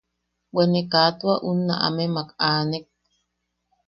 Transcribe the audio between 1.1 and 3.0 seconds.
tua unna amemak aanek.